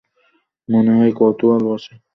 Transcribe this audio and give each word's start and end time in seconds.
মনে 0.69 0.91
হয় 0.97 1.11
কৌতূহল 1.19 1.61
বশে। 1.69 1.93